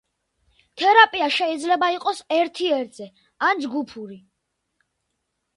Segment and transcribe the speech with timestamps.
[0.81, 3.09] თერაპია შეიძლება იყოს ერთი-ერთზე,
[3.51, 4.19] ან ჯგუფური.